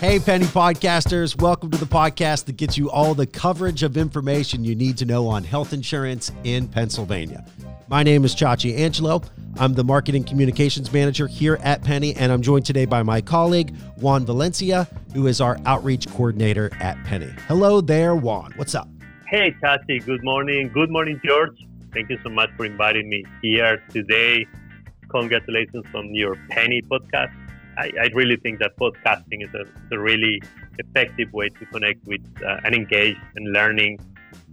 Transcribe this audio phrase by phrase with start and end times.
[0.00, 4.64] Hey, Pennie Podcasters, welcome to the podcast that gets you all the coverage of information
[4.64, 7.44] you need to know on health insurance in Pennsylvania.
[7.88, 9.20] My name is Chachi Angelo.
[9.58, 13.76] I'm the Marketing Communications Manager here at Pennie, and I'm joined today by my colleague,
[13.96, 17.34] Juan Valencia, who is our Outreach Coordinator at Pennie.
[17.46, 18.54] Hello there, Juan.
[18.56, 18.88] What's up?
[19.28, 20.02] Hey, Chachi.
[20.02, 20.70] Good morning.
[20.72, 21.58] Good morning, George.
[21.92, 24.46] Thank you so much for inviting me here today.
[25.10, 27.34] Congratulations on your Pennie podcast.
[27.80, 30.42] I, I really think that podcasting is a, a, really
[30.78, 33.98] effective way to connect with uh, and engage and learning.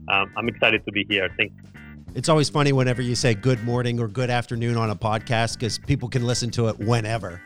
[0.07, 1.29] Um, I'm excited to be here.
[1.35, 1.69] Thank you.
[2.15, 5.77] It's always funny whenever you say good morning or good afternoon on a podcast because
[5.77, 7.41] people can listen to it whenever.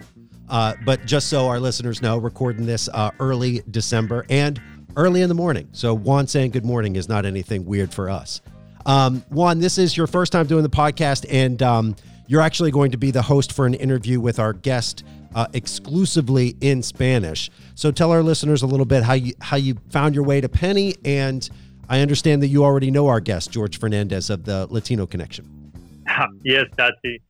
[0.48, 4.62] Uh, but just so our listeners know, recording this uh, early December and
[4.96, 5.68] early in the morning.
[5.72, 8.42] So Juan saying good morning is not anything weird for us.
[8.86, 11.96] Um, Juan, this is your first time doing the podcast, and um,
[12.28, 15.04] you're actually going to be the host for an interview with our guest
[15.36, 17.50] uh, exclusively in Spanish.
[17.76, 20.50] So tell our listeners a little bit how you how you found your way to
[20.50, 21.48] Pennie, and
[21.90, 25.74] I understand that you already know our guest George Fernandez of the Latino Connection.
[26.44, 27.22] yes, Tati.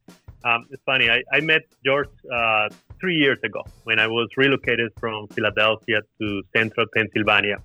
[0.44, 1.09] Um, it's funny.
[1.09, 6.44] I, I met George uh, three years ago when I was relocated from Philadelphia to
[6.55, 7.57] central Pennsylvania.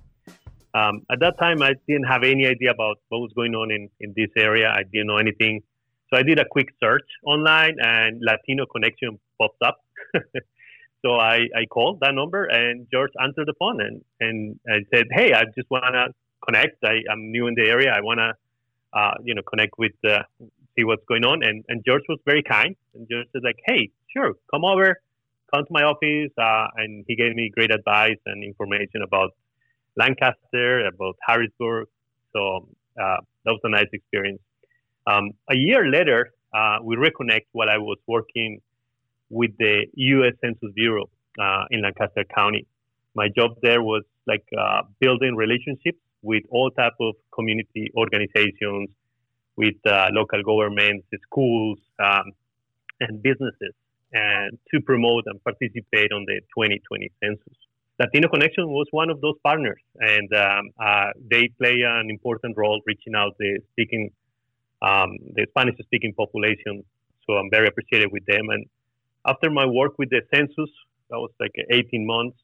[0.73, 3.89] Um, at that time, I didn't have any idea about what was going on in,
[3.99, 4.69] in this area.
[4.69, 5.61] I didn't know anything.
[6.09, 9.79] So I did a quick search online and Latino Connection popped up.
[11.01, 15.07] so I, I called that number and George answered the phone and, and I said,
[15.11, 16.13] Hey, I just want to
[16.45, 16.83] connect.
[16.83, 17.91] I, I'm new in the area.
[17.91, 18.33] I want to,
[18.97, 20.23] uh, you know, connect with, uh,
[20.75, 21.43] see what's going on.
[21.43, 22.75] And, and George was very kind.
[22.93, 25.01] And George said like, Hey, sure, come over,
[25.53, 26.31] come to my office.
[26.37, 29.31] Uh, and he gave me great advice and information about
[29.95, 31.87] Lancaster, about Harrisburg.
[32.33, 32.67] So
[33.01, 34.39] uh, that was a nice experience.
[35.07, 38.59] Um, a year later, uh, we reconnect while I was working
[39.29, 40.33] with the U.S.
[40.41, 42.65] Census Bureau uh, in Lancaster County.
[43.15, 48.89] My job there was like uh, building relationships with all type of community organizations,
[49.55, 52.31] with uh, local governments, schools, um,
[52.99, 53.73] and businesses,
[54.13, 57.57] and to promote and participate on the 2020 census.
[57.99, 62.79] Latino Connection was one of those partners, and um, uh, they play an important role
[62.85, 64.11] reaching out the speaking,
[64.83, 66.83] um, the Spanish-speaking population.
[67.25, 68.65] So I'm very appreciative with them, and
[69.27, 70.71] after my work with the census,
[71.09, 72.37] that was like 18 months,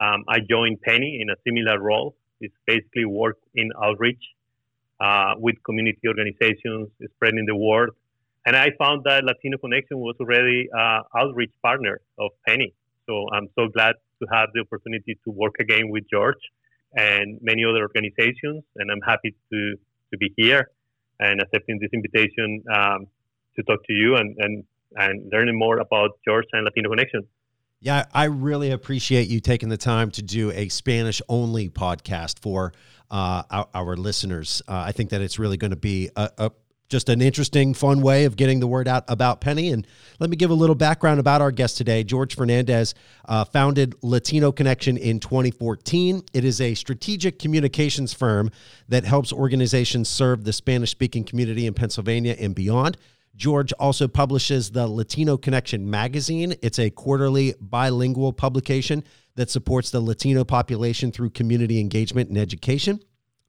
[0.00, 2.16] um, I joined Pennie in a similar role.
[2.40, 4.22] It's basically work in outreach
[5.00, 7.90] uh, with community organizations, spreading the word.
[8.46, 12.74] And I found that Latino Connection was already uh, outreach partner of Pennie.
[13.06, 16.42] So I'm so glad to have the opportunity to work again with George
[16.94, 18.64] and many other organizations.
[18.76, 19.76] And I'm happy to,
[20.10, 20.70] to be here
[21.20, 23.06] and accepting this invitation um,
[23.56, 24.64] to talk to you and, and
[24.96, 27.26] and learning more about George and Latino Connection.
[27.80, 32.72] Yeah, I really appreciate you taking the time to do a Spanish only podcast for
[33.10, 34.62] uh, our, our, listeners.
[34.68, 36.50] Uh, I think that it's really going to be a, a,
[36.92, 39.72] just an interesting, fun way of getting the word out about Pennie.
[39.72, 39.86] And
[40.20, 42.04] let me give a little background about our guest today.
[42.04, 42.94] George Fernandez
[43.24, 46.22] uh, founded Latino Connection in 2014.
[46.32, 48.50] It is a strategic communications firm
[48.88, 52.98] that helps organizations serve the Spanish speaking community in Pennsylvania and beyond.
[53.36, 56.54] George also publishes the Latino Connection magazine.
[56.62, 59.04] It's a quarterly bilingual publication
[59.36, 63.00] that supports the Latino population through community engagement and education.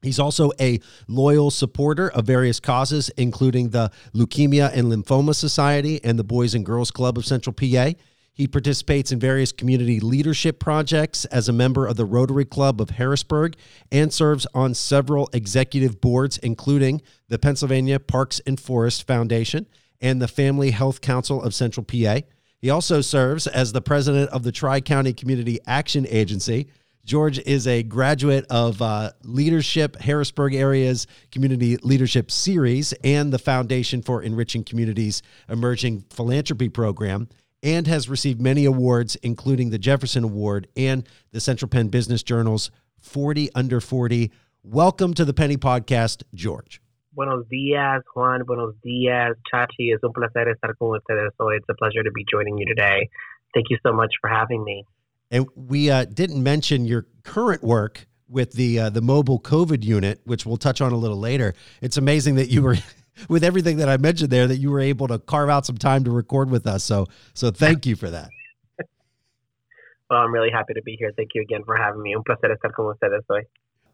[0.02, 6.18] He's also a loyal supporter of various causes, including the Leukemia and Lymphoma Society and
[6.18, 7.92] the Boys and Girls Club of Central PA.
[8.34, 12.90] He participates in various community leadership projects as a member of the Rotary Club of
[12.90, 13.54] Harrisburg
[13.92, 19.66] and serves on several executive boards, including the Pennsylvania Parks and Forest Foundation
[20.00, 22.20] and the Family Health Council of Central PA.
[22.58, 26.66] He also serves as the president of the Tri County Community Action Agency.
[27.04, 34.02] George is a graduate of uh, Leadership Harrisburg Area's Community Leadership Series and the Foundation
[34.02, 37.28] for Enriching Communities Emerging Philanthropy Program
[37.64, 42.70] and has received many awards, including the Jefferson Award and the Central Penn Business Journal's
[43.00, 44.30] 40 Under 40.
[44.62, 46.80] Welcome to the Pennie Podcast, George.
[47.14, 48.44] Buenos días, Juan.
[48.44, 49.92] Buenos días, Chachi.
[49.92, 51.30] Es un placer estar con ustedes.
[51.38, 53.08] So it's a pleasure to be joining you today.
[53.54, 54.84] Thank you so much for having me.
[55.30, 60.20] And we uh, didn't mention your current work with the uh, the mobile COVID unit,
[60.24, 61.54] which we'll touch on a little later.
[61.80, 62.76] It's amazing that you were
[63.28, 66.04] with everything that I mentioned there that you were able to carve out some time
[66.04, 66.84] to record with us.
[66.84, 68.30] So so thank you for that.
[70.10, 71.12] well, I'm really happy to be here.
[71.16, 72.14] Thank you again for having me.
[72.14, 73.42] Un placer estar con ustedes hoy.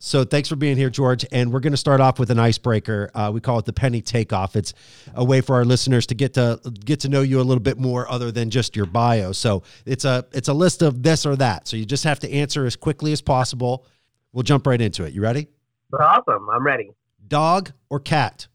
[0.03, 1.27] So thanks for being here, George.
[1.31, 3.11] And we're going to start off with an icebreaker.
[3.15, 4.57] Uh, we call it the pennie takeoff.
[4.57, 4.73] It's
[5.15, 7.79] a way for our listeners to get to get to know you a little bit
[7.79, 9.33] more, other than just your bio.
[9.33, 11.69] So it's a it's a list of this or that.
[11.69, 13.85] So you just have to answer as quickly as possible.
[14.33, 15.13] We'll jump right into it.
[15.13, 15.49] You ready?
[15.93, 16.49] Awesome.
[16.51, 16.93] I'm ready.
[17.29, 18.47] Dog or cat?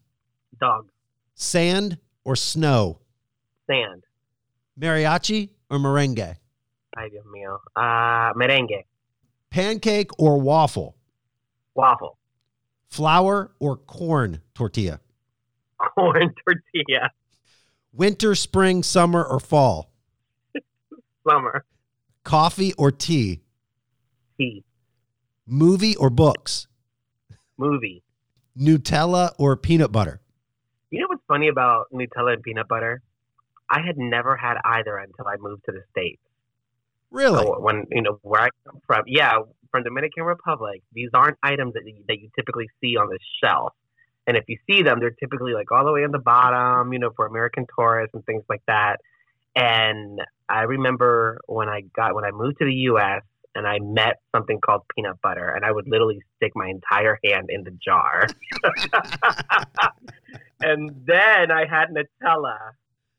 [0.60, 0.88] Dog.
[1.34, 3.00] Sand or snow?
[3.68, 4.04] Sand.
[4.78, 6.36] Mariachi or merengue?
[6.96, 7.58] Ay, Dios mío.
[7.74, 8.84] Uh, merengue.
[9.50, 10.96] Pancake or waffle?
[11.74, 12.18] Waffle.
[12.88, 15.00] Flour or corn tortilla?
[15.94, 17.10] Corn tortilla.
[17.92, 19.90] Winter, spring, summer, or fall?
[21.28, 21.64] Summer.
[22.24, 23.40] Coffee or tea?
[24.38, 24.64] Tea.
[25.46, 26.66] Movie or books?
[27.56, 28.02] Movie.
[28.58, 30.20] Nutella or peanut butter?
[31.28, 33.02] You know what's funny about Nutella and peanut butter?
[33.70, 36.20] I had never had either until I moved to the States.
[37.10, 37.38] Really?
[37.38, 39.38] So when you know where I come from, yeah,
[39.70, 43.72] from Dominican Republic, these aren't items that you, that you typically see on the shelf.
[44.26, 46.98] And if you see them, they're typically like all the way on the bottom, you
[46.98, 48.96] know, for American tourists and things like that.
[49.54, 53.22] And I remember when I got when I moved to the U.S.
[53.56, 57.48] and I met something called peanut butter, and I would literally stick my entire hand
[57.48, 58.26] in the jar.
[60.60, 62.58] and then I had Nutella.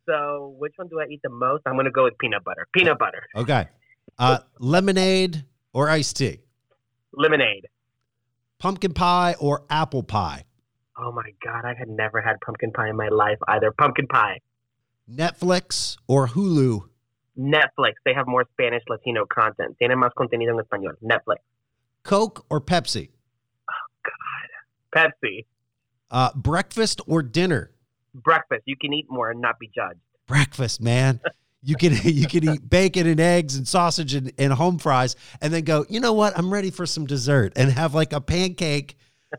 [0.07, 1.63] So which one do I eat the most?
[1.65, 2.67] I'm gonna go with peanut butter.
[2.71, 3.23] Peanut butter.
[3.35, 3.67] Okay.
[4.17, 5.43] Uh, lemonade
[5.73, 6.39] or iced tea?
[7.13, 7.67] Lemonade.
[8.59, 10.45] Pumpkin pie or apple pie?
[10.97, 13.71] Oh my god, I had never had pumpkin pie in my life either.
[13.71, 14.39] Pumpkin pie.
[15.11, 16.89] Netflix or Hulu?
[17.37, 17.93] Netflix.
[18.05, 19.77] They have more Spanish Latino content.
[19.81, 20.95] Tienen más contenido en español.
[21.03, 21.37] Netflix.
[22.03, 23.09] Coke or Pepsi?
[23.69, 24.09] Oh,
[24.93, 25.11] God.
[25.23, 25.45] Pepsi.
[26.09, 27.71] Uh, breakfast or dinner?
[28.13, 28.63] Breakfast.
[28.65, 29.99] You can eat more and not be judged.
[30.25, 31.19] Breakfast, man.
[31.61, 35.53] You can you can eat bacon and eggs and sausage and, and home fries, and
[35.53, 35.85] then go.
[35.89, 36.37] You know what?
[36.37, 38.95] I'm ready for some dessert, and have like a pancake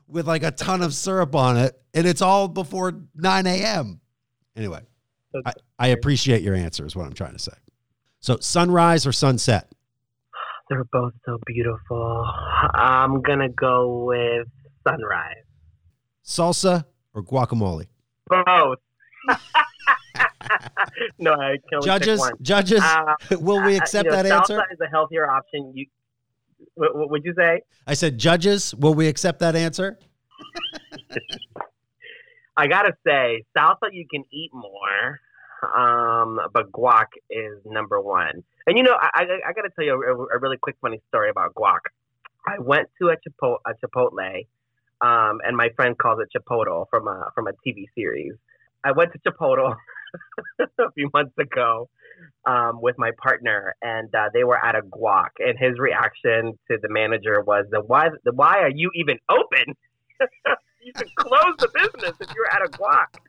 [0.06, 4.00] with like a ton of syrup on it, and it's all before 9 a.m.
[4.56, 4.82] Anyway,
[5.46, 6.84] I, I appreciate your answer.
[6.84, 7.52] Is what I'm trying to say.
[8.20, 9.70] So, sunrise or sunset?
[10.68, 12.26] They're both so beautiful.
[12.74, 14.46] I'm gonna go with
[14.86, 15.44] sunrise.
[16.24, 16.84] Salsa
[17.14, 17.86] or guacamole?
[18.26, 18.78] Both.
[21.18, 22.32] no, I can Judges, one.
[22.42, 24.58] judges, Uh, will we uh, accept you know, that salsa answer?
[24.58, 25.72] Salsa is a healthier option.
[25.74, 25.86] You,
[26.74, 27.62] what, what would you say?
[27.86, 29.98] I said, judges, will we accept that answer?
[32.56, 35.20] I gotta say, salsa you can eat more,
[35.62, 38.42] um, but guac is number one.
[38.66, 41.30] And you know, I, I, I gotta tell you a, a really quick funny story
[41.30, 41.80] about guac.
[42.46, 44.46] I went to a, Chipotle, a Chipotle,
[45.00, 48.34] um, and my friend calls it Chipotle from a from a TV series.
[48.84, 49.76] I went to Chipotle
[50.60, 51.88] a few months ago
[52.46, 56.78] um, with my partner, and uh, they were at a guac, and his reaction to
[56.80, 58.10] the manager was, "The why?
[58.24, 59.74] The why are you even open?
[60.82, 63.27] you should close the business if you're at a guac."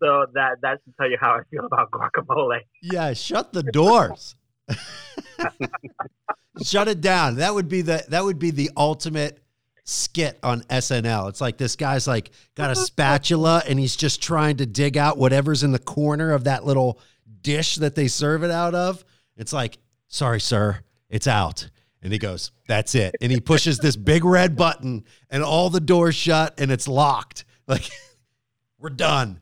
[0.00, 2.60] So that that should tell you how I feel about guacamole.
[2.82, 4.36] Yeah, shut the doors.
[6.62, 7.36] shut it down.
[7.36, 9.40] That would be the that would be the ultimate
[9.84, 11.28] skit on SNL.
[11.28, 15.18] It's like this guy's like got a spatula and he's just trying to dig out
[15.18, 16.98] whatever's in the corner of that little
[17.42, 19.04] dish that they serve it out of.
[19.36, 19.78] It's like,
[20.08, 21.68] "Sorry, sir, it's out."
[22.02, 25.80] And he goes, "That's it." And he pushes this big red button and all the
[25.80, 27.44] doors shut and it's locked.
[27.66, 27.88] Like
[28.78, 29.40] we're done.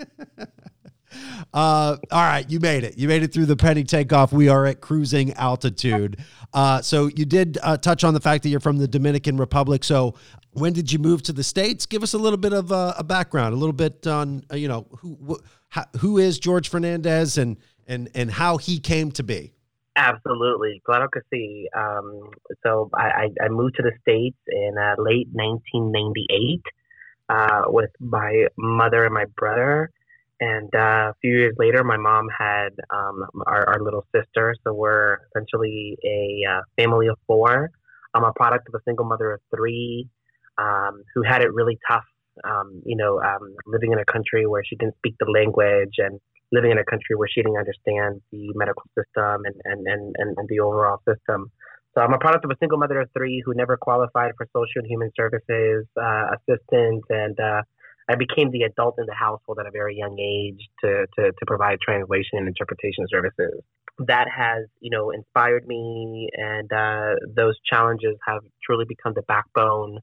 [1.52, 2.96] Uh, all right, you made it.
[2.96, 4.32] You made it through the pennie takeoff.
[4.32, 6.18] We are at cruising altitude.
[6.54, 9.82] Uh, so you did uh, touch on the fact that you're from the Dominican Republic.
[9.82, 10.14] So
[10.52, 11.86] when did you move to the states?
[11.86, 14.68] Give us a little bit of uh, a background, a little bit on uh, you
[14.68, 19.22] know who wh- how, who is George Fernandez and and and how he came to
[19.22, 19.52] be.
[19.96, 21.64] Absolutely, claro que sí.
[21.76, 22.30] Um,
[22.62, 26.62] so I, I, moved to the states in uh, late 1998
[27.28, 29.90] uh, with my mother and my brother,
[30.40, 34.54] and uh, a few years later, my mom had um, our, our little sister.
[34.64, 37.70] So we're essentially a uh, family of four.
[38.14, 40.08] I'm a product of a single mother of three
[40.56, 42.04] um, who had it really tough.
[42.42, 46.18] Um, you know, um, living in a country where she didn't speak the language and
[46.52, 50.48] living in a country where she didn't understand the medical system and, and, and, and,
[50.48, 51.50] the overall system.
[51.94, 54.80] So I'm a product of a single mother of three who never qualified for social
[54.80, 57.62] and human services uh, assistance, and uh,
[58.10, 61.46] I became the adult in the household at a very young age to, to, to
[61.46, 63.62] provide translation and interpretation services.
[64.00, 69.98] That has, you know, inspired me, and uh, those challenges have truly become the backbone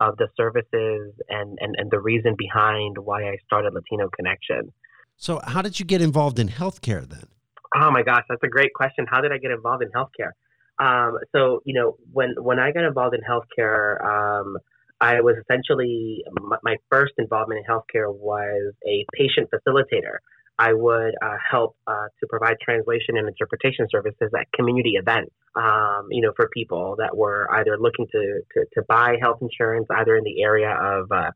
[0.00, 4.72] of the services and, and, and the reason behind why I started Latino Connection.
[5.16, 7.28] So how did you get involved in healthcare then?
[7.76, 9.06] Oh my gosh, that's a great question.
[9.08, 10.32] How did I get involved in healthcare?
[10.78, 14.56] Um, so you know, when when I got involved in healthcare, um,
[15.02, 16.22] I was essentially
[16.62, 20.18] my, first involvement in healthcare was a patient facilitator.
[20.60, 26.06] I would uh, help uh, to provide translation and interpretation services at community events, um,
[26.10, 30.16] you know, for people that were either looking to, to, to, buy health insurance, either
[30.16, 31.32] in the area of uh,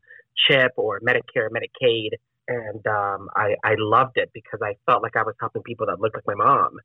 [0.47, 2.11] CHIP or Medicare, Medicaid.
[2.47, 5.99] And um, I, I loved it because I felt like I was helping people that
[5.99, 6.77] looked like my mom.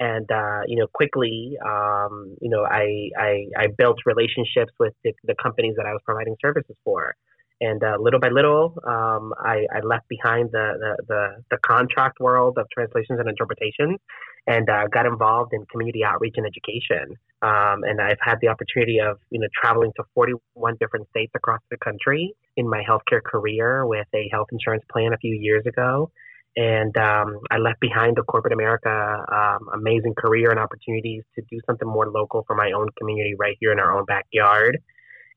[0.00, 5.12] And, uh, you know, quickly, um, you know, I, I, I, built relationships with the,
[5.24, 7.16] the companies that I was providing services for
[7.60, 12.20] and uh, little by little, um, I, I, left behind the, the, the, the, contract
[12.20, 13.98] world of translations and interpretations
[14.46, 17.16] and uh, got involved in community outreach and education.
[17.42, 21.60] Um, and I've had the opportunity of you know traveling to 41 different states across
[21.70, 26.10] the country in my healthcare career with a health insurance plan a few years ago.
[26.58, 31.60] And um, I left behind a corporate America um, amazing career and opportunities to do
[31.66, 34.78] something more local for my own community right here in our own backyard.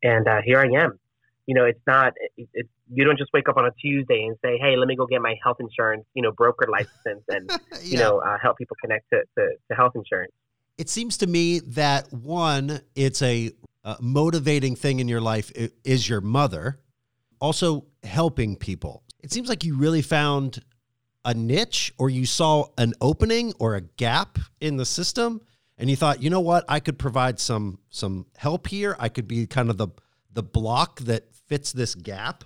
[0.02, 1.00] And uh, here I am
[1.52, 4.38] you know, it's not, it, it, you don't just wake up on a Tuesday and
[4.44, 7.78] say, hey, let me go get my health insurance, you know, broker license and, yeah.
[7.84, 10.32] you know, uh, help people connect to, to, to, health insurance.
[10.78, 13.52] It seems to me that one, it's a
[13.84, 15.52] uh, motivating thing in your life
[15.84, 16.80] is your mother,
[17.40, 19.04] also helping people.
[19.22, 20.64] It seems like you really found
[21.24, 25.42] a niche or you saw an opening or a gap in the system
[25.78, 28.96] and you thought, you know what, I could provide some some help here.
[29.00, 29.88] I could be kind of the
[30.32, 32.44] the block that fits this gap.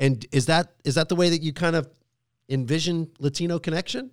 [0.00, 1.88] And is that is that the way that you kind of
[2.48, 4.10] envision Latino connection?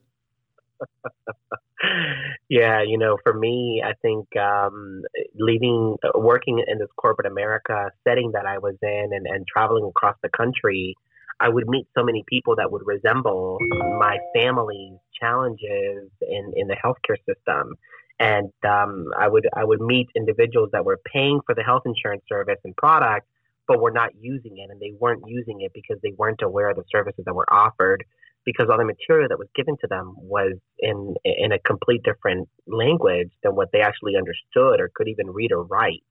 [2.50, 5.02] yeah, you know, for me, I think um,
[5.36, 10.16] leading, working in this corporate America setting that I was in and, and traveling across
[10.22, 10.96] the country,
[11.40, 13.58] I would meet so many people that would resemble
[14.00, 17.76] my family's challenges in, in the healthcare system.
[18.20, 22.24] And um, I would I would meet individuals that were paying for the health insurance
[22.28, 23.28] service and product,
[23.66, 26.76] but were not using it, and they weren't using it because they weren't aware of
[26.76, 28.04] the services that were offered,
[28.44, 32.50] because all the material that was given to them was in in a complete different
[32.68, 36.04] language than what they actually understood or could even read or write.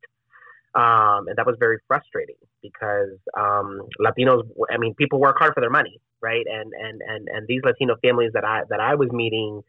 [0.75, 5.61] Um, and that was very frustrating because um, Latinos, I mean, people work hard for
[5.61, 6.45] their money, right?
[6.47, 9.63] And and and and these Latino families that I that I was meeting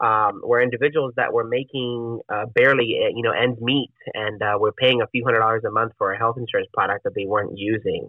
[0.00, 4.56] um, were individuals that were making uh, barely, uh, you know, ends meet, and uh,
[4.58, 7.26] were paying a few hundred dollars a month for a health insurance product that they
[7.26, 8.08] weren't using.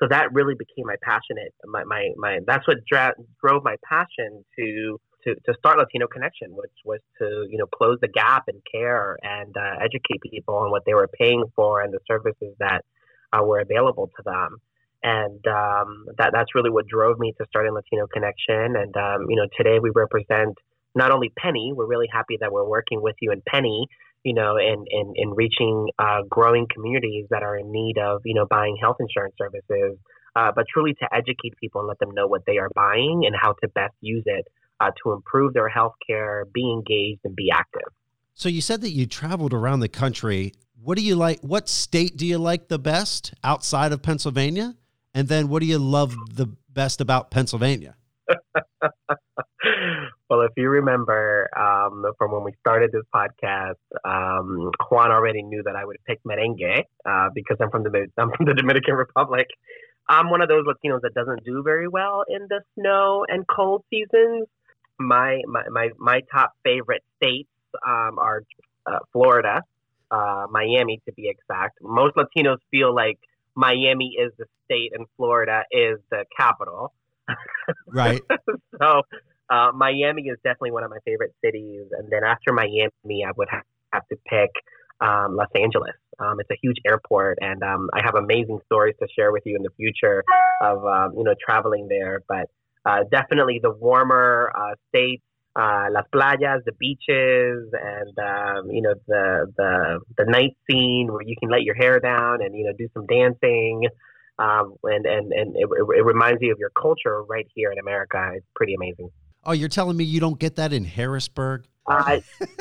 [0.00, 4.44] So that really became my passionate, my my, my that's what dra- drove my passion
[4.58, 8.60] to, to to start Latino Connection, which was to you know close the gap in
[8.72, 12.84] care and uh, educate people on what they were paying for and the services that
[13.32, 14.60] uh, were available to them
[15.02, 18.76] and um, that that's really what drove me to starting Latino Connection.
[18.76, 20.56] And um, you know, today we represent
[20.94, 23.86] not only Pennie, we're really happy that we're working with you in Pennie,
[24.24, 28.34] you know, in, in, in reaching uh, growing communities that are in need of, you
[28.34, 29.98] know, buying health insurance services,
[30.36, 33.34] uh, but truly to educate people and let them know what they are buying and
[33.40, 34.46] how to best use it
[34.80, 37.88] uh, to improve their health care, be engaged, and be active.
[38.34, 40.52] So you said that you traveled around the country.
[40.82, 41.40] What do you like?
[41.40, 44.74] What state do you like the best outside of Pennsylvania?
[45.14, 47.96] And then what do you love the best about Pennsylvania?
[50.30, 53.74] well, if you remember um, from when we started this podcast,
[54.04, 58.30] um, Juan already knew that I would pick merengue uh, because I'm from the I'm
[58.36, 59.46] from the Dominican Republic.
[60.08, 63.84] I'm one of those Latinos that doesn't do very well in the snow and cold
[63.88, 64.46] seasons.
[65.06, 67.48] My my my, my top favorite states
[67.86, 68.42] um, are
[68.86, 69.62] uh, Florida,
[70.10, 71.78] uh, Miami to be exact.
[71.80, 73.18] Most Latinos feel like
[73.54, 76.92] Miami is the state and Florida is the capital.
[77.86, 78.20] Right.
[78.80, 79.02] so
[79.48, 83.48] uh, Miami is definitely one of my favorite cities, and then after Miami, I would
[83.50, 83.62] have,
[84.10, 84.50] to pick
[85.00, 85.94] um, Los Angeles.
[86.18, 89.56] Um, it's a huge airport, and um, I have amazing stories to share with you
[89.56, 90.24] in the future
[90.62, 92.22] of um, you know traveling there.
[92.26, 92.48] But
[93.10, 95.22] definitely the warmer uh, states,
[95.54, 101.22] uh, las playas, the beaches, and um, you know the the the night scene where
[101.22, 103.88] you can let your hair down and you know do some dancing
[104.38, 108.32] um, and and and it, it reminds you of your culture right here in America.
[108.34, 109.10] It's pretty amazing.
[109.44, 111.64] Oh, you're telling me you don't get that in Harrisburg?
[111.86, 112.20] Uh,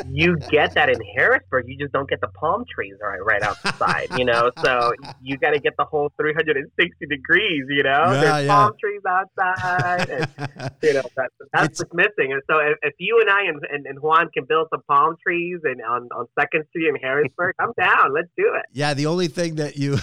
[0.10, 1.66] you get that in Harrisburg.
[1.68, 4.08] You just don't get the palm trees right right outside.
[4.18, 7.66] You know, so you got to get the whole 360 degrees.
[7.70, 8.48] You know, yeah, there's yeah.
[8.48, 12.34] palm trees outside, and you know that's that's what's missing.
[12.34, 15.16] And so if, if you and I and, and, and, Juan can build some palm
[15.22, 18.14] trees and on on Second Street in Harrisburg, I'm down.
[18.14, 18.66] Let's do it.
[18.72, 19.98] Yeah, the only thing that you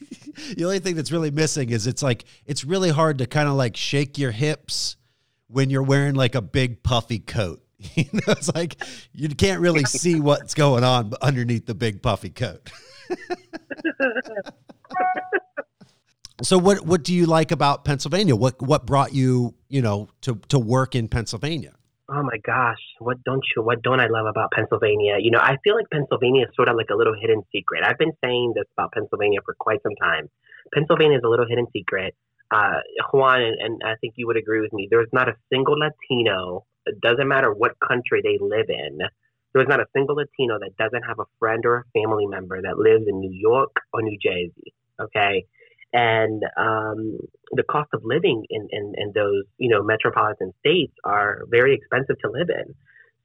[0.56, 3.54] the only thing that's really missing is it's like it's really hard to kind of
[3.54, 4.96] like shake your hips
[5.48, 7.60] when you're wearing like a big puffy coat.
[7.96, 8.76] You know, it's like
[9.12, 12.70] you can't really see what's going on underneath the big puffy coat.
[16.42, 18.36] so what what do you like about Pennsylvania?
[18.36, 21.74] What what brought you, you know, to to work in Pennsylvania?
[22.08, 25.16] Oh my gosh, what don't you what don't I love about Pennsylvania?
[25.18, 27.82] You know, I feel like Pennsylvania is sort of like a little hidden secret.
[27.84, 30.28] I've been saying this about Pennsylvania for quite some time.
[30.74, 32.14] Pennsylvania is a little hidden secret.
[32.50, 32.80] Uh,
[33.12, 34.88] Juan, and, and I think you would agree with me.
[34.90, 36.64] There's not a single Latino.
[36.86, 38.98] It doesn't matter what country they live in.
[39.52, 42.78] There's not a single Latino that doesn't have a friend or a family member that
[42.78, 44.72] lives in New York or New Jersey.
[45.00, 45.46] Okay,
[45.92, 47.18] and um,
[47.52, 52.18] the cost of living in, in, in those you know metropolitan states are very expensive
[52.20, 52.74] to live in.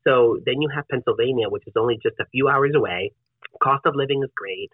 [0.07, 3.11] So then you have Pennsylvania, which is only just a few hours away.
[3.61, 4.71] Cost of living is great.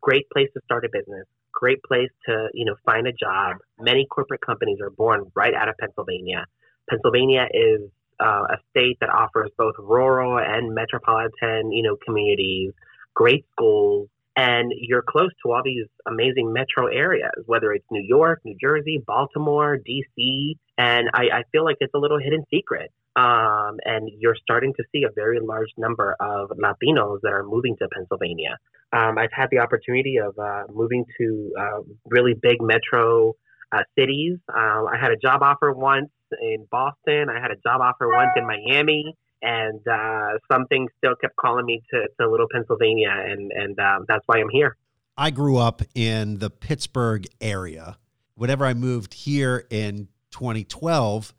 [0.00, 1.26] Great place to start a business.
[1.52, 3.56] Great place to you know find a job.
[3.78, 6.46] Many corporate companies are born right out of Pennsylvania.
[6.90, 7.80] Pennsylvania is
[8.20, 12.72] uh, a state that offers both rural and metropolitan you know communities.
[13.14, 18.40] Great schools, and you're close to all these amazing metro areas, whether it's New York,
[18.44, 22.90] New Jersey, Baltimore, DC, and I, I feel like it's a little hidden secret.
[23.16, 27.76] Um, and you're starting to see a very large number of Latinos that are moving
[27.76, 28.58] to Pennsylvania.
[28.92, 33.34] Um, I've had the opportunity of uh, moving to uh, really big metro
[33.70, 34.38] uh, cities.
[34.52, 37.28] Um, I had a job offer once in Boston.
[37.28, 41.82] I had a job offer once in Miami and uh, something still kept calling me
[41.90, 44.76] to, to Little Pennsylvania, and and um, that's why I'm here.
[45.16, 47.98] I grew up in the Pittsburgh area.
[48.34, 51.32] Whenever I moved here in 2012,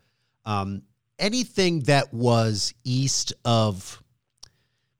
[0.45, 0.83] um,
[1.19, 4.01] anything that was east of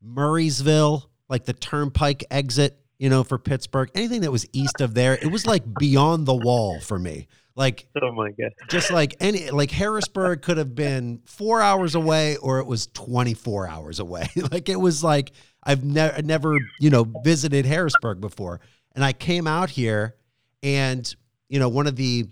[0.05, 5.13] Murrysville, like the Turnpike exit, you know, for Pittsburgh, anything that was east of there,
[5.13, 7.27] it was like beyond the wall for me.
[7.57, 12.35] Like, oh my god, just like any like Harrisburg could have been four hours away,
[12.37, 14.27] or it was twenty four hours away.
[14.51, 15.31] like it was like
[15.63, 18.59] I've never never you know visited Harrisburg before,
[18.93, 20.15] and I came out here,
[20.63, 21.15] and
[21.47, 22.27] you know one of the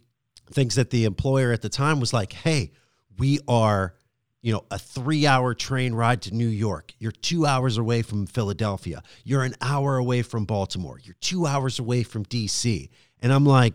[0.52, 2.72] things that the employer at the time was like, hey,
[3.18, 3.96] we are
[4.44, 6.94] you know, a three hour train ride to New York.
[7.00, 9.02] You're two hours away from Philadelphia.
[9.24, 11.00] You're an hour away from Baltimore.
[11.02, 12.90] You're two hours away from DC.
[13.22, 13.74] And I'm like,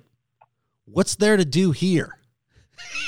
[0.90, 2.18] what's there to do here?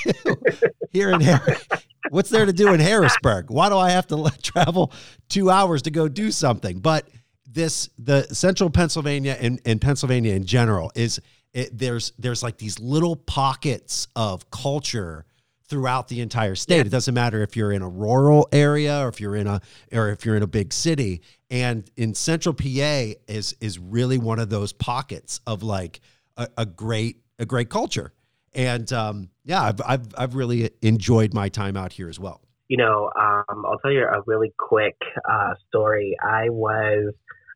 [0.90, 1.64] here in Harris,
[2.10, 3.50] what's there to do in Harrisburg?
[3.50, 4.92] Why do I have to travel
[5.28, 6.80] two hours to go do something?
[6.80, 7.08] But
[7.46, 11.20] this, the central Pennsylvania and, and Pennsylvania in general is
[11.52, 15.24] it, there's there's like these little pockets of culture
[15.64, 16.76] throughout the entire state.
[16.76, 16.82] Yeah.
[16.82, 19.60] It doesn't matter if you're in a rural area or if you're in a
[19.92, 21.22] or if you're in a big city.
[21.50, 26.00] And in Central PA is is really one of those pockets of like
[26.36, 28.12] a, a great a great culture.
[28.54, 32.42] And um, yeah, I've, I've, I've really enjoyed my time out here as well.
[32.68, 34.96] You know, um, I'll tell you a really quick
[35.28, 36.16] uh, story.
[36.22, 37.12] I was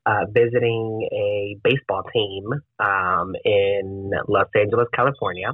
[0.06, 2.44] uh, visiting a baseball team
[2.80, 5.52] um, in Los Angeles, California.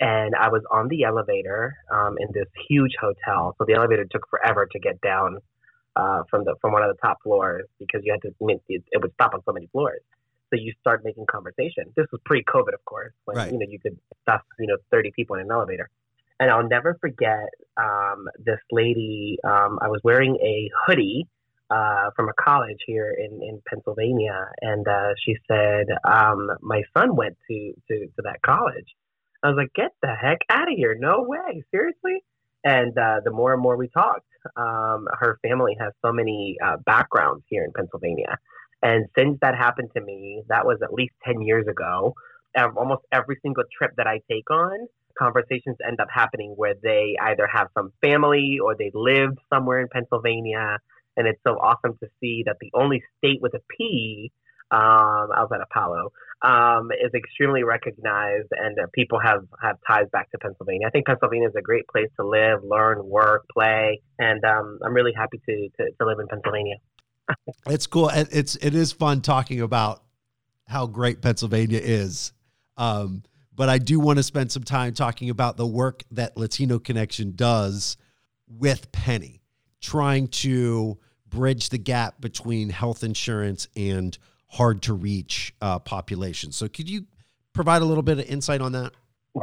[0.00, 3.54] And I was on the elevator um, in this huge hotel.
[3.56, 5.38] So the elevator took forever to get down
[5.94, 8.34] uh, from the from one of the top floors because you had to
[8.68, 10.00] it, it would stop on so many floors.
[10.52, 11.84] So you start making conversation.
[11.96, 13.52] This was pre-COVID, of course, when right.
[13.52, 15.88] you know you could stuff you know 30 people in an elevator.
[16.38, 19.38] And I'll never forget um, this lady.
[19.44, 21.28] Um, I was wearing a hoodie
[21.70, 27.16] uh, from a college here in, in Pennsylvania, and uh, she said, um, "My son
[27.16, 28.88] went to, to to that college."
[29.42, 30.94] I was like, "Get the heck out of here!
[30.98, 32.22] No way, seriously!"
[32.64, 36.76] And uh, the more and more we talked, um, her family has so many uh,
[36.84, 38.38] backgrounds here in Pennsylvania.
[38.82, 42.14] And since that happened to me, that was at least 10 years ago,
[42.56, 47.46] almost every single trip that I take on, conversations end up happening where they either
[47.46, 50.78] have some family or they lived somewhere in Pennsylvania.
[51.16, 54.32] And it's so awesome to see that the only state with a P
[54.72, 60.30] um, outside of Palo, um, is extremely recognized, and uh, people have, have ties back
[60.32, 60.86] to Pennsylvania.
[60.86, 64.94] I think Pennsylvania is a great place to live, learn, work, play, and um, I'm
[64.94, 66.76] really happy to, to, to live in Pennsylvania
[67.66, 68.08] it's cool.
[68.08, 70.02] It's it is fun talking about
[70.66, 72.32] how great Pennsylvania is.
[72.76, 73.22] Um,
[73.54, 77.34] but I do want to spend some time talking about the work that Latino Connection
[77.36, 77.96] does
[78.48, 79.42] with Pennie,
[79.80, 84.16] trying to bridge the gap between health insurance and
[84.48, 86.56] hard to reach uh, populations.
[86.56, 87.06] So, could you
[87.52, 88.92] provide a little bit of insight on that?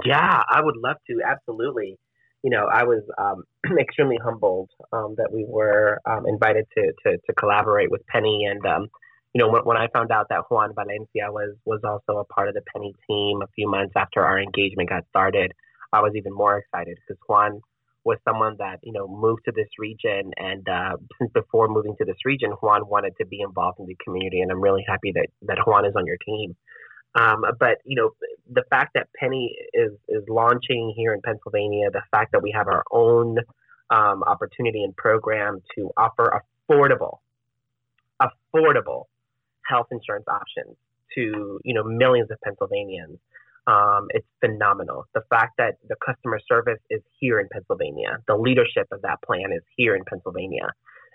[0.06, 1.22] Yeah, I would love to.
[1.26, 1.98] Absolutely
[2.44, 3.44] you know, I was um,
[3.80, 8.46] extremely humbled um, that we were um, invited to, to, to collaborate with Pennie.
[8.46, 8.88] And um,
[9.34, 12.48] you know, when, when, I found out that Juan Valencia was was also a part
[12.48, 15.52] of the Pennie team a few months after our engagement got started,
[15.94, 17.62] I was even more excited because Juan
[18.06, 22.06] was someone that you know moved to this region, and uh, since before moving to
[22.06, 25.28] this region, Juan wanted to be involved in the community, and I'm really happy that
[25.44, 26.56] that Juan is on your team.
[27.16, 28.12] Um, but you know,
[28.52, 32.68] the fact that Pennie is is launching here in Pennsylvania, the fact that we have
[32.68, 33.38] our own
[33.90, 37.20] um, opportunity and program to offer affordable,
[38.22, 39.06] affordable
[39.68, 40.76] health insurance options
[41.16, 43.18] to you know millions of Pennsylvanians.
[43.68, 45.06] Um, it's phenomenal.
[45.14, 49.52] The fact that the customer service is here in Pennsylvania, the leadership of that plan
[49.54, 50.70] is here in Pennsylvania,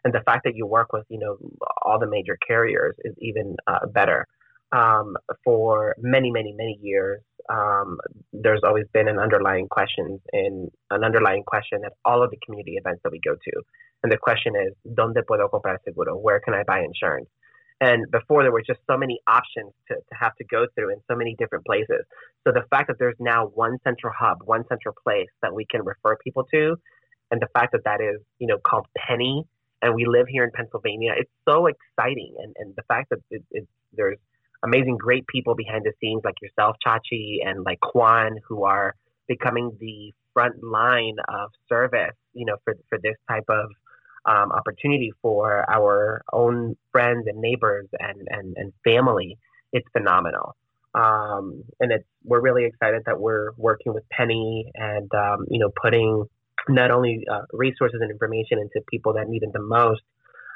[0.05, 1.37] and the fact that you work with you know
[1.83, 4.27] all the major carriers is even uh, better.
[4.75, 7.99] Um, for many, many, many years, um,
[8.33, 12.75] there's always been an underlying question in an underlying question at all of the community
[12.83, 13.63] events that we go to,
[14.03, 16.17] and the question is, ¿Dónde puedo comprar seguro?
[16.17, 17.29] Where can I buy insurance?
[17.81, 21.01] And before there were just so many options to, to have to go through in
[21.11, 22.03] so many different places.
[22.45, 25.85] So the fact that there's now one central hub, one central place that we can
[25.85, 26.77] refer people to,
[27.31, 29.45] and the fact that that is, you know, called Pennie,
[29.83, 32.35] and we live here in Pennsylvania, it's so exciting.
[32.43, 34.19] And, and the fact that it, it, there's
[34.65, 38.95] amazing, great people behind the scenes like yourself, Chachi, and like Juan, who are
[39.29, 43.71] becoming the front line of service, you know, for, for this type of
[44.27, 49.39] um, opportunity for our own friends and neighbors and, and, and family,
[49.73, 50.57] it's phenomenal.
[50.95, 55.71] Um, and it's we're really excited that we're working with Pennie and um, you know
[55.83, 56.25] putting
[56.69, 60.03] not only uh, resources and information into people that need it the most,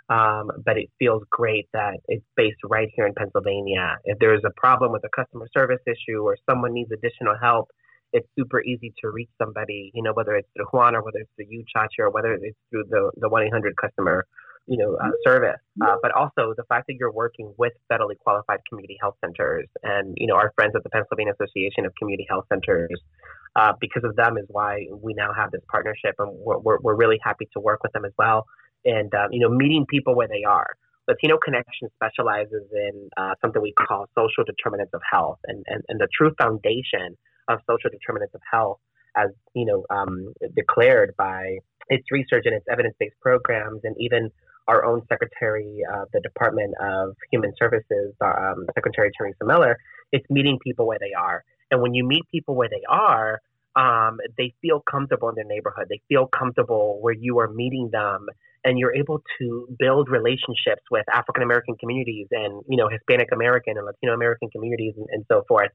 [0.08, 3.96] um, but it feels great that it's based right here in Pennsylvania.
[4.04, 7.68] If there's a problem with a customer service issue or someone needs additional help,
[8.12, 11.30] it's super easy to reach somebody, you know, whether it's through Juan or whether it's
[11.36, 14.26] through you, Chachi, or whether it's through the, the 1-800 customer,
[14.66, 15.60] you know, uh, service.
[15.82, 20.14] Uh, but also the fact that you're working with federally qualified community health centers and,
[20.16, 22.98] you know, our friends at the Pennsylvania Association of Community Health Centers,
[23.56, 26.96] uh, because of them is why we now have this partnership and we're, we're, we're
[26.96, 28.46] really happy to work with them as well.
[28.88, 30.74] And, um, you know, meeting people where they are.
[31.07, 36.01] Latino Connection specializes in uh, something we call social determinants of health and, and, and
[36.01, 37.16] the true foundation
[37.48, 38.79] of social determinants of health
[39.16, 44.31] as you know um, declared by its research and its evidence-based programs and even
[44.68, 49.79] our own secretary of the department of human services um, secretary teresa miller
[50.12, 53.40] it's meeting people where they are and when you meet people where they are
[53.77, 58.27] um, they feel comfortable in their neighborhood they feel comfortable where you are meeting them
[58.64, 63.76] and you're able to build relationships with african american communities and you know hispanic american
[63.76, 65.70] and latino american communities and, and so forth.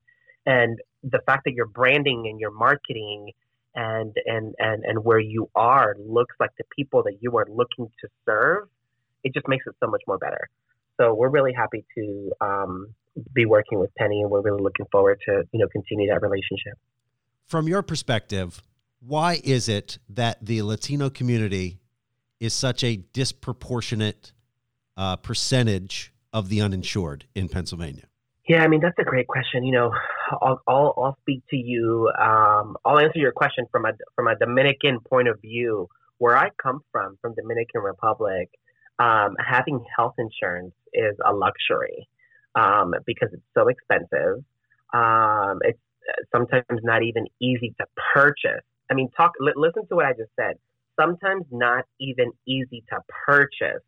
[0.45, 3.31] And the fact that your branding and your marketing
[3.75, 7.89] and and and and where you are looks like the people that you are looking
[8.01, 8.67] to serve
[9.23, 10.49] it just makes it so much more better.
[10.99, 12.93] So we're really happy to um,
[13.33, 16.77] be working with pennie and we're really looking forward to you know continue that relationship.
[17.47, 18.61] From your perspective
[19.05, 21.79] why is it that the latino community
[22.43, 24.33] is such a disproportionate
[24.97, 28.07] uh, percentage of the uninsured in pennsylvania
[28.47, 29.63] yeah, I mean that's a great question.
[29.63, 29.91] You know,
[30.41, 32.11] I'll I'll, I'll speak to you.
[32.19, 35.87] Um, I'll answer your question from a from a Dominican point of view.
[36.17, 38.49] Where I come from, from Dominican Republic,
[38.99, 42.07] um, having health insurance is a luxury
[42.55, 44.43] um, because it's so expensive.
[44.93, 45.79] Um, it's
[46.31, 48.63] sometimes not even easy to purchase.
[48.91, 49.31] I mean, talk.
[49.39, 50.57] Li- listen to what I just said.
[50.99, 53.83] Sometimes not even easy to purchase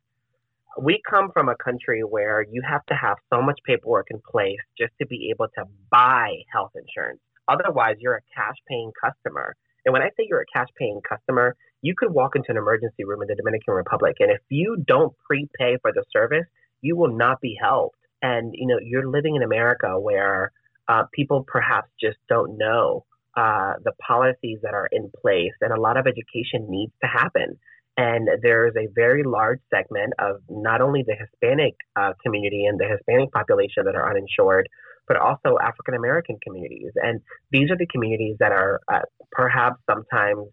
[0.78, 4.60] we come from a country where you have to have so much paperwork in place
[4.78, 7.20] just to be able to buy health insurance.
[7.48, 9.56] Otherwise, you're a cash paying customer.
[9.86, 13.06] And when I say you're a cash paying customer, you could walk into an emergency
[13.06, 16.46] room in the Dominican Republic, and if you don't prepay for the service,
[16.82, 18.00] you will not be helped.
[18.22, 20.52] And you know, you're living in America where
[20.88, 25.80] uh, people perhaps just don't know uh, the policies that are in place, and a
[25.80, 27.58] lot of education needs to happen.
[27.98, 32.88] And there's a very large segment of not only the Hispanic uh, community and the
[32.88, 34.68] Hispanic population that are uninsured,
[35.08, 36.92] but also African American communities.
[36.96, 37.22] And
[37.52, 39.00] these are the communities that are uh,
[39.32, 40.48] perhaps sometimes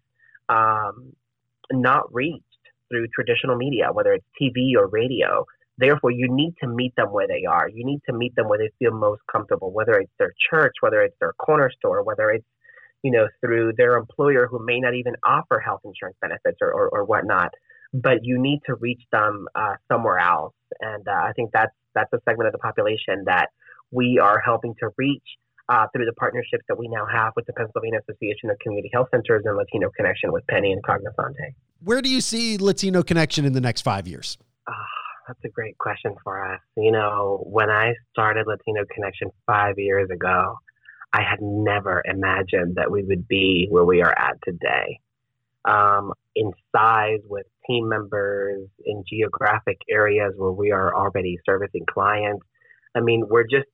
[0.47, 1.13] um,
[1.71, 2.43] not reached
[2.89, 5.45] through traditional media, whether it's TV or radio.
[5.77, 7.67] Therefore, you need to meet them where they are.
[7.67, 11.01] You need to meet them where they feel most comfortable, whether it's their church, whether
[11.01, 12.45] it's their corner store, whether it's
[13.03, 16.89] you know, through their employer who may not even offer health insurance benefits or, or,
[16.89, 17.51] or whatnot.
[17.93, 22.11] But you need to reach them uh, somewhere else, and uh, I think that's that's
[22.11, 23.49] a segment of the population that
[23.91, 25.21] we are helping to reach
[25.69, 29.07] uh, through the partnerships that we now have with the Pennsylvania Association of Community Health
[29.11, 31.53] Centers and Latino Connection with Pennie and Cognosante.
[31.83, 34.37] Where do you see Latino Connection in the next five years?
[34.67, 34.73] Oh,
[35.27, 36.59] that's a great question for us.
[36.75, 40.57] You know, when I started Latino Connection five years ago,
[41.13, 44.99] I had never imagined that we would be where we are at today.
[45.65, 52.45] um, in size with team members in geographic areas where we are already servicing clients.
[52.95, 53.67] I mean, we're just,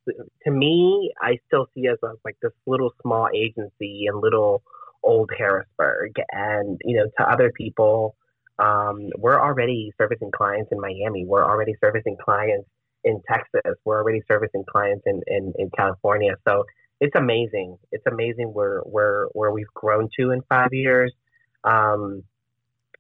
[0.45, 4.61] to me, I still see us as like this little small agency in little
[5.03, 6.13] old Harrisburg.
[6.31, 8.15] And, you know, to other people,
[8.59, 11.25] um, we're already servicing clients in Miami.
[11.25, 12.67] We're already servicing clients
[13.03, 13.75] in Texas.
[13.85, 16.35] We're already servicing clients in, in, in California.
[16.47, 16.63] So
[16.99, 17.77] it's amazing.
[17.91, 21.13] It's amazing where, where, where we've grown to in five years.
[21.63, 22.23] Um,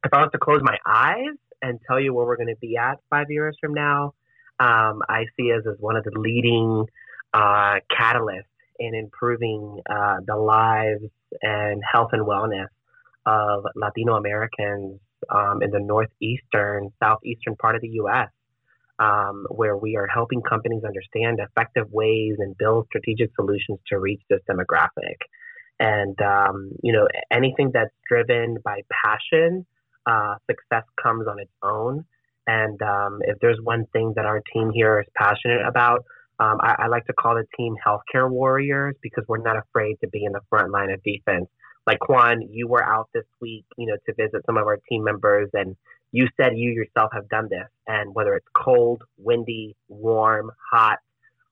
[0.03, 2.77] if I was to close my eyes and tell you where we're going to be
[2.77, 4.13] at five years from now,
[4.59, 6.85] um, I see us as one of the leading
[7.33, 8.43] uh, catalysts
[8.79, 11.03] in improving uh, the lives
[11.41, 12.67] and health and wellness
[13.25, 18.29] of Latino Americans um, in the northeastern, southeastern part of the U.S.,
[18.99, 24.21] um, where we are helping companies understand effective ways and build strategic solutions to reach
[24.29, 25.15] this demographic.
[25.79, 29.65] And, um, you know, anything that's driven by passion,
[30.05, 32.03] uh, success comes on its own.
[32.47, 36.03] And um, if there's one thing that our team here is passionate about,
[36.39, 40.07] um, I, I, like to call the team healthcare warriors because we're not afraid to
[40.07, 41.47] be in the front line of defense.
[41.87, 45.03] Like Juan, you were out this week, you know, to visit some of our team
[45.03, 45.75] members, and
[46.11, 47.67] you said you yourself have done this.
[47.87, 50.99] And whether it's cold, windy, warm, hot,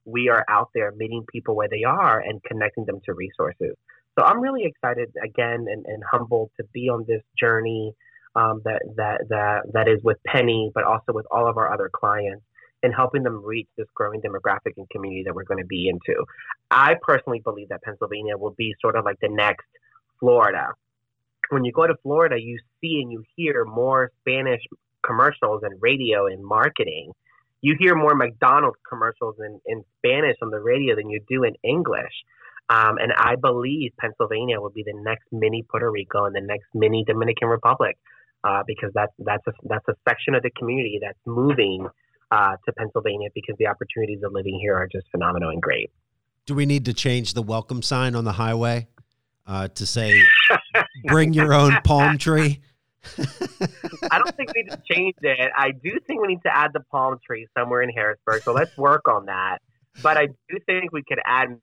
[0.06, 3.76] we are out there meeting people where they are and connecting them to resources.
[4.18, 7.94] So I'm really excited again and, and humbled to be on this journey
[8.36, 11.90] um, that that that that is with Pennie, but also with all of our other
[11.94, 12.44] clients,
[12.84, 16.24] and helping them reach this growing demographic and community that we're going to be into.
[16.70, 19.66] I personally believe that Pennsylvania will be sort of like the next
[20.20, 20.74] Florida.
[21.50, 24.62] When you go to Florida, you see and you hear more Spanish
[25.06, 27.14] commercials and radio and marketing.
[27.62, 31.54] You hear more McDonald's commercials in, in Spanish on the radio than you do in
[31.64, 32.14] English.
[32.70, 36.68] Um, and I believe Pennsylvania will be the next mini Puerto Rico and the next
[36.74, 37.98] mini Dominican Republic
[38.44, 41.88] uh, because that's that's a, that's a section of the community that's moving
[42.30, 45.92] uh, to Pennsylvania because the opportunities of living here are just phenomenal and great.
[46.46, 48.88] Do we need to change the welcome sign on the highway
[49.48, 50.22] uh, to say
[51.06, 52.62] "Bring your own palm tree"?
[54.12, 55.52] I don't think we need to change it.
[55.56, 58.44] I do think we need to add the palm tree somewhere in Harrisburg.
[58.44, 59.60] So let's work on that.
[60.04, 61.58] But I do think we could add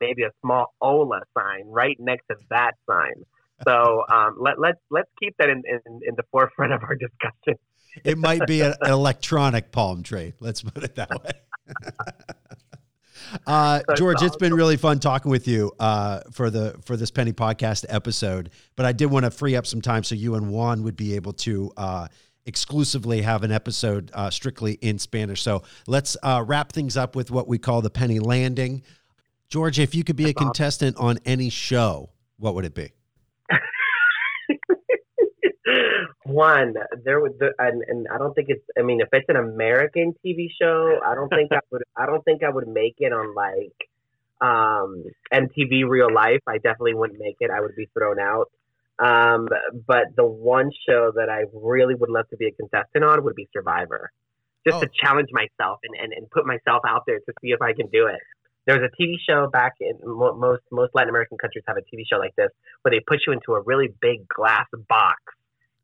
[0.00, 3.24] maybe a small Ola sign right next to that sign
[3.64, 7.58] so um, let, let's let's keep that in, in, in the forefront of our discussion.
[8.04, 10.34] it might be an electronic palm tree.
[10.40, 11.32] Let's put it that way.
[13.46, 17.32] Uh, George, it's been really fun talking with you uh, for the for this Pennie
[17.32, 18.50] Podcast episode.
[18.76, 21.14] But I did want to free up some time so you and Juan would be
[21.14, 22.08] able to uh,
[22.46, 25.42] exclusively have an episode uh, strictly in Spanish.
[25.42, 28.82] So let's uh, wrap things up with what we call the Pennie Landing.
[29.48, 32.92] George, if you could be a contestant on any show, what would it be?
[36.24, 38.64] One, there was, the, and, and I don't think it's.
[38.78, 41.82] I mean, if it's an American TV show, I don't think I would.
[41.96, 43.74] I don't think I would make it on like
[44.40, 46.42] um, MTV Real Life.
[46.46, 47.50] I definitely wouldn't make it.
[47.50, 48.50] I would be thrown out.
[48.98, 49.48] Um,
[49.86, 53.34] but the one show that I really would love to be a contestant on would
[53.34, 54.12] be Survivor,
[54.66, 54.80] just oh.
[54.82, 57.88] to challenge myself and, and, and put myself out there to see if I can
[57.88, 58.20] do it.
[58.64, 62.18] There's a TV show back in most most Latin American countries have a TV show
[62.18, 62.50] like this
[62.82, 65.18] where they put you into a really big glass box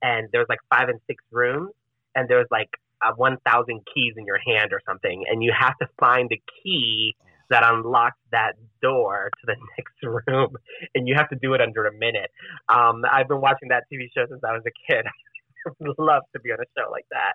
[0.03, 1.71] and there's like five and six rooms
[2.15, 2.71] and there's like
[3.07, 7.15] uh, 1,000 keys in your hand or something, and you have to find the key
[7.51, 10.57] that unlocks that door to the next room,
[10.95, 12.31] and you have to do it under a minute.
[12.69, 15.07] Um, I've been watching that TV show since I was a kid.
[15.67, 17.35] I would love to be on a show like that.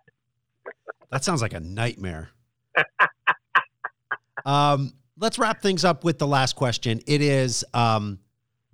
[1.11, 2.29] That sounds like a nightmare.
[4.45, 7.01] um, let's wrap things up with the last question.
[7.05, 8.19] It is um,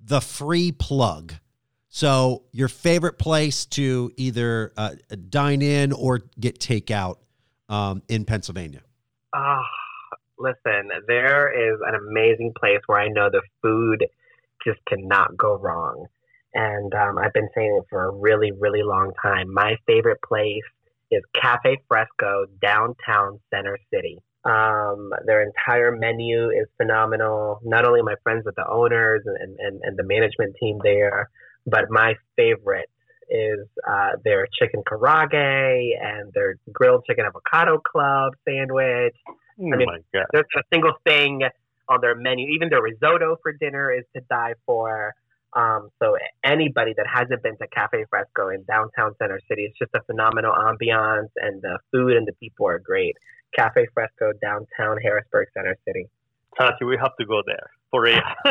[0.04, 1.34] the free plug.
[1.91, 4.91] So, your favorite place to either uh,
[5.30, 7.15] dine in or get takeout
[7.67, 8.82] um, in Pennsylvania?
[9.34, 9.65] Ah,
[10.38, 14.06] listen, there is an amazing place where I know the food
[14.63, 16.06] just cannot go wrong.
[16.54, 19.52] And um, I've been saying it for a really, really long time.
[19.52, 20.63] My favorite place
[21.10, 24.19] is Cafe Fresco, downtown Center City.
[24.45, 27.60] Um, their entire menu is phenomenal.
[27.63, 31.30] Not only my friends with the owners and, and, and the management team there,
[31.69, 32.89] but my favorite
[33.29, 39.15] is uh, their chicken karaage and their grilled chicken avocado club sandwich.
[39.27, 41.41] Oh I mean, there's a single thing
[41.88, 42.47] on their menu.
[42.49, 45.13] Even their risotto for dinner is to die for.
[45.53, 49.91] Um, so anybody that hasn't been to Cafe Fresco in downtown Center City, it's just
[49.95, 53.15] a phenomenal ambiance, and the food and the people are great.
[53.55, 56.08] Cafe Fresco, downtown Harrisburg Center City.
[56.58, 58.21] Tati, we have to go there for real.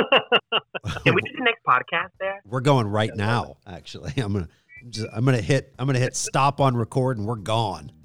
[1.05, 2.41] Can we do the next podcast there?
[2.45, 3.57] We're going right now.
[3.67, 4.49] Actually, I'm gonna
[4.91, 5.75] Just, I'm gonna hit.
[5.79, 7.93] I'm gonna hit stop on record, and we're gone.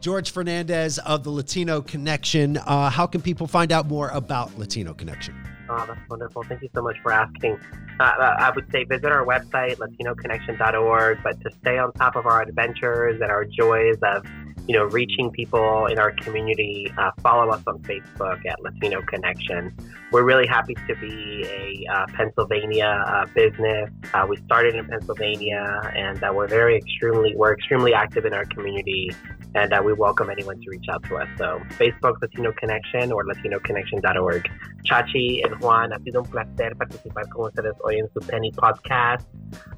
[0.00, 2.56] George Fernandez of the Latino Connection.
[2.56, 5.32] Uh, how can people find out more about Latino Connection?
[5.70, 6.42] Oh, that's wonderful.
[6.42, 7.56] Thank you so much for asking.
[8.00, 12.26] Uh, uh I would say visit our website, latinoconnection.org, but to stay on top of
[12.26, 14.26] our adventures and our joys of
[14.68, 19.74] you know, reaching people in our community, uh, follow us on Facebook at Latino Connection.
[20.12, 23.90] We're really happy to be a uh, Pennsylvania uh, business.
[24.14, 28.44] Uh, we started in Pennsylvania, and uh, we're very extremely we're extremely active in our
[28.44, 29.10] community,
[29.54, 31.28] and uh, we welcome anyone to reach out to us.
[31.38, 34.48] So Facebook Latino Connection or LatinoConnection.org.
[34.84, 39.24] Chachi and Juan, ha sido un placer participar con ustedes hoy en su Pennie Podcast.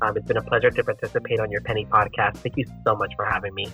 [0.02, 2.38] Um, it's been a pleasure to participate on your Pennie Podcast.
[2.38, 3.66] Thank you so much for having me.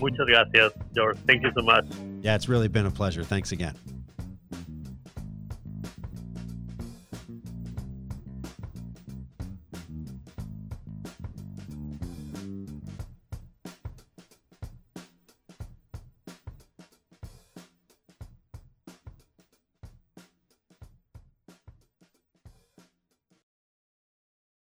[0.00, 1.18] Muchas gracias, George.
[1.26, 1.84] Thank you so much.
[2.22, 3.22] Yeah, it's really been a pleasure.
[3.22, 3.74] Thanks again.